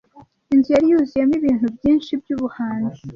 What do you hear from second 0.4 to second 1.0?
Inzu yari